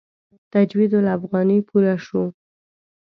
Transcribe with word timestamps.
تجوید 0.51 0.91
الافغاني 0.99 1.57
پوره 1.67 1.95
شو. 2.05 2.23